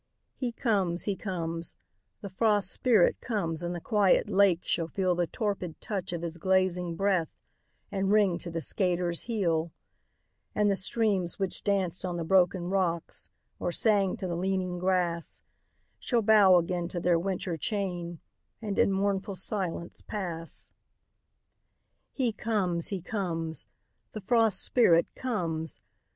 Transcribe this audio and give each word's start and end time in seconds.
He 0.35 0.51
comes, 0.51 1.03
he 1.03 1.15
comes, 1.15 1.75
the 2.21 2.31
Frost 2.31 2.71
Spirit 2.71 3.21
comes 3.21 3.61
and 3.61 3.75
the 3.75 3.79
quiet 3.79 4.27
lake 4.31 4.61
shall 4.63 4.87
feel 4.87 5.13
The 5.13 5.27
torpid 5.27 5.79
touch 5.79 6.11
of 6.11 6.23
his 6.23 6.39
glazing 6.39 6.95
breath, 6.95 7.29
and 7.91 8.11
ring 8.11 8.39
to 8.39 8.49
the 8.49 8.61
skater's 8.61 9.25
heel; 9.29 9.71
And 10.55 10.71
the 10.71 10.75
streams 10.75 11.37
which 11.37 11.63
danced 11.63 12.03
on 12.03 12.17
the 12.17 12.23
broken 12.23 12.71
rocks, 12.71 13.29
or 13.59 13.71
sang 13.71 14.17
to 14.17 14.27
the 14.27 14.33
leaning 14.33 14.79
grass, 14.79 15.43
Shall 15.99 16.23
bow 16.23 16.57
again 16.57 16.87
to 16.87 16.99
their 16.99 17.19
winter 17.19 17.55
chain, 17.55 18.21
and 18.59 18.79
in 18.79 18.91
mournful 18.91 19.35
silence 19.35 20.01
pass. 20.01 20.71
He 22.11 22.31
comes, 22.31 22.87
he 22.87 23.01
comes, 23.03 23.67
the 24.13 24.21
Frost 24.21 24.63
Spirit 24.63 25.05
comes! 25.13 25.79